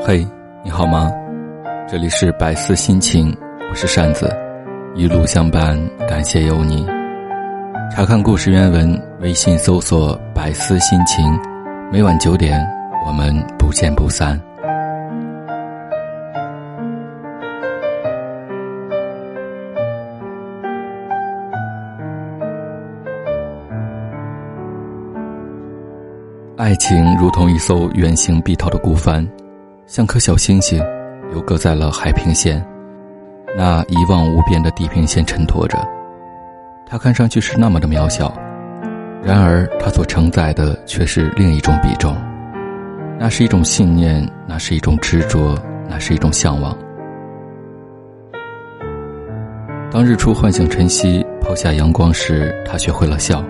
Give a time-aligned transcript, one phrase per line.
[0.00, 0.26] 嘿，
[0.64, 1.10] 你好吗？
[1.88, 3.36] 这里是百思心情，
[3.68, 4.30] 我是扇子，
[4.94, 5.76] 一路相伴，
[6.08, 6.86] 感谢有你。
[7.90, 11.24] 查看故事原文，微信搜索“百思心情”，
[11.92, 12.64] 每晚九点，
[13.06, 14.40] 我们不见不散。
[26.56, 29.26] 爱情如同一艘远行碧涛的孤帆，
[29.88, 30.78] 像颗小星星，
[31.32, 32.62] 游搁在了海平线，
[33.56, 35.78] 那一望无边的地平线衬托着。
[36.86, 38.30] 它看上去是那么的渺小，
[39.24, 42.14] 然而它所承载的却是另一种比重。
[43.18, 46.76] 那是一种信念，那是一种执着，那是一种向往。
[49.90, 53.42] 当日出唤醒晨曦，抛下阳光时，他学会了笑。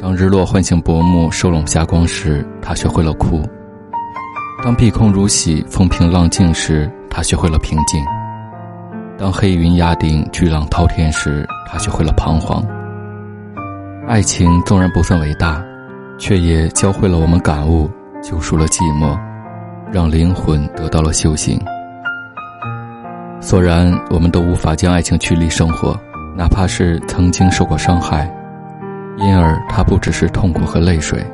[0.00, 3.40] 当日落唤醒薄暮，收拢霞光时，他学会了哭；
[4.66, 8.02] 当碧空如洗，风平浪静时，他学会了平静；
[9.16, 12.66] 当黑云压顶，巨浪滔天时，他学会了彷徨。
[14.08, 15.62] 爱情纵然不算伟大，
[16.18, 17.88] 却也教会了我们感悟，
[18.20, 19.16] 救赎了寂寞，
[19.92, 21.56] 让灵魂得到了修行。
[23.40, 25.96] 索然，我们都无法将爱情驱离生活，
[26.36, 28.28] 哪怕是曾经受过伤害。
[29.18, 31.24] 因而，它不只是痛苦和泪水，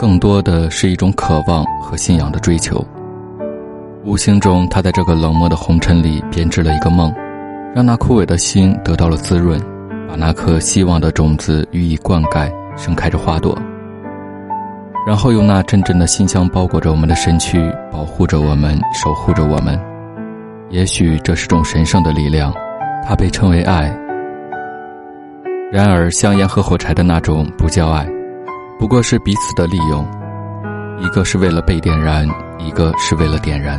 [0.00, 2.82] 更多的是一种渴望和信仰的追求。
[4.02, 7.12] 无形中，他在这个冷漠的红尘里编织了一个梦，
[7.74, 9.60] 让那枯萎的心得到了滋润，
[10.08, 13.54] 把那颗希望的种子予以灌溉，盛开着花朵。
[15.06, 19.78] 然后用那阵阵的馨香包裹着我们的身躯，保护着我们，守护着我们。
[20.70, 22.50] 也许这是种神圣的力量，
[23.06, 23.94] 它被称为爱。
[25.70, 28.08] 然而，香烟和火柴的那种不叫爱，
[28.80, 30.08] 不过是彼此的利用。
[30.98, 32.26] 一个是为了被点燃，
[32.58, 33.78] 一个是为了点燃，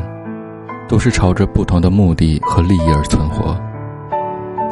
[0.88, 3.60] 都是朝着不同的目的和利益而存活。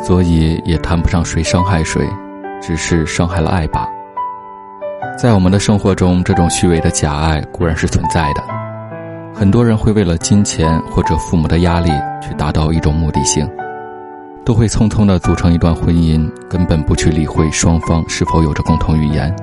[0.03, 2.07] 所以也谈不上谁伤害谁，
[2.61, 3.87] 只是伤害了爱吧。
[5.17, 8.43] 在我们的生活中，这种虚伪的假爱固然是存在的。
[9.33, 11.89] 很多人会为了金钱或者父母的压力，
[12.21, 13.49] 去达到一种目的性。
[14.45, 19.35] 都会匆匆地组成一段婚姻，根本不去理会双方是否有着共同语言，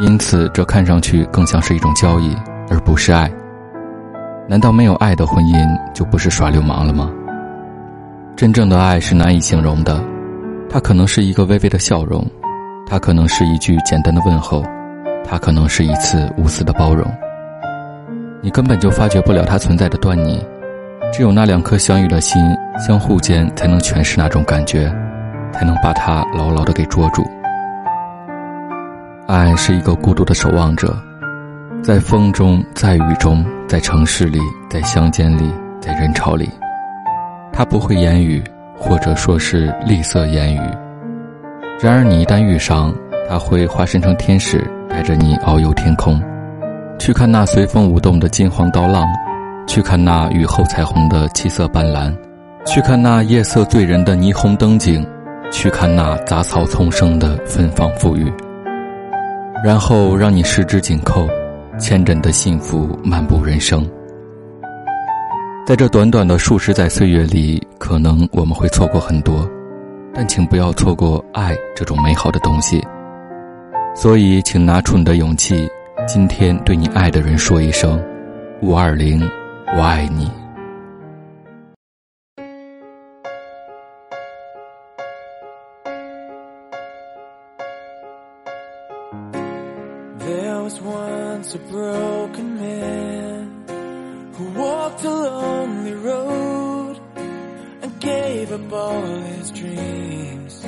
[0.00, 2.36] 因此这看上去更像是一种交易，
[2.70, 3.30] 而不是爱。
[4.48, 7.10] 难道没有爱的婚姻就不是耍流氓了吗？
[8.34, 10.02] 真正的爱是难以形容的，
[10.68, 12.26] 它可能是一个微微的笑容，
[12.86, 14.64] 它可能是一句简单的问候，
[15.24, 17.06] 它可能是一次无私的包容。
[18.40, 20.44] 你根本就发觉不了它存在的端倪。
[21.12, 22.42] 只有那两颗相遇的心，
[22.78, 24.92] 相互间才能诠释那种感觉，
[25.52, 27.22] 才能把它牢牢的给捉住。
[29.32, 30.94] 爱是一个孤独的守望者，
[31.82, 34.38] 在风中，在雨中，在城市里，
[34.68, 35.50] 在乡间里，
[35.80, 36.50] 在人潮里，
[37.50, 38.44] 他不会言语，
[38.76, 40.60] 或者说是吝啬言语。
[41.80, 42.94] 然而你一旦遇上，
[43.26, 46.22] 他会化身成天使，带着你遨游天空，
[46.98, 49.06] 去看那随风舞动的金黄刀浪。
[49.66, 52.14] 去看那雨后彩虹的七色斑斓，
[52.66, 55.06] 去看那夜色醉人的霓虹灯景，
[55.50, 58.30] 去看那杂草丛生的芬芳馥郁，
[59.64, 61.28] 然后让你十指紧扣，
[61.78, 63.88] 牵着你的幸福漫步人生。
[65.64, 69.48] 在这短短的数十载岁月里，可能我们会错过很多，
[70.12, 72.82] 但请不要错过爱这种美好的东西。
[73.94, 75.68] 所以，请拿出你的勇气，
[76.08, 78.02] 今天对你爱的人说一声：
[78.60, 79.22] 五二零。
[79.74, 80.30] 我爱你。
[90.62, 93.64] Was once a broken man
[94.34, 97.00] who walked a lonely road
[97.82, 100.64] and gave up all his dreams.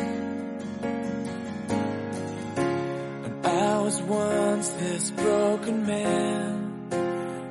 [3.24, 6.88] And I was once this broken man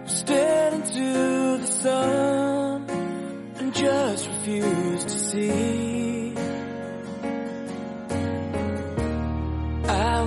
[0.02, 2.90] who stared into the sun
[3.56, 5.93] and just refused to see.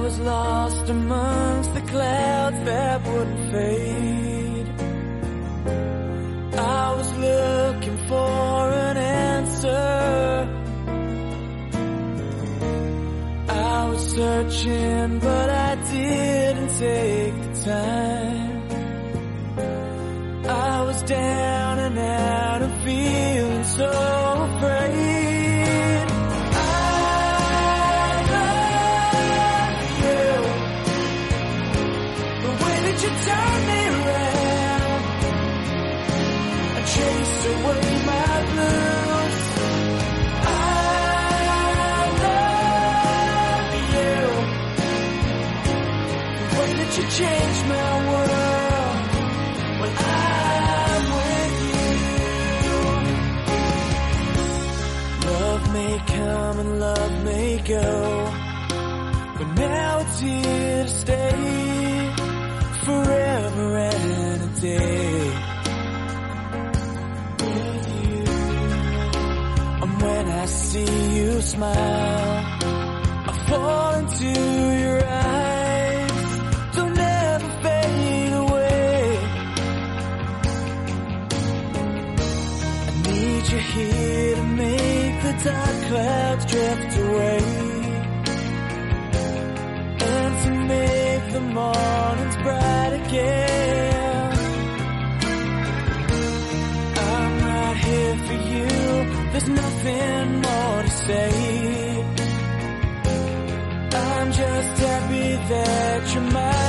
[0.06, 4.68] Was lost amongst the clouds that wouldn't fade.
[6.54, 9.88] I was looking for an answer.
[13.48, 18.62] I was searching, but I didn't take the time.
[20.46, 23.35] I was down and out of feeling
[57.58, 58.32] go.
[59.38, 62.12] But now it's here to stay
[62.84, 65.30] forever and a day.
[67.40, 68.24] With you,
[69.82, 72.55] and when I see you smile.
[85.46, 87.38] Dark clouds drift away.
[90.12, 94.32] And to make the mornings bright again.
[97.10, 98.69] I'm right here for you.
[99.31, 101.31] There's nothing more to say.
[103.92, 106.65] I'm just happy that you're mine.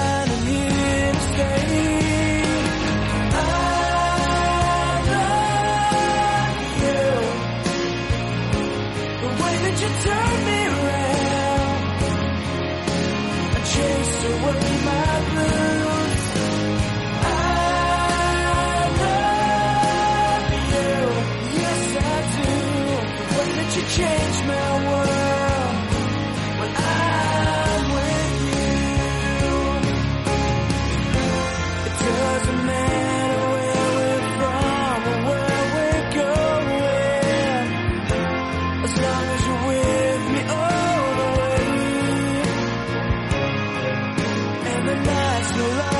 [45.58, 45.97] no love.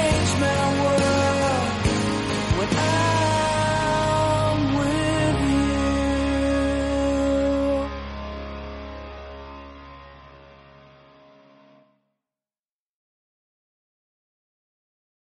[0.00, 0.69] change my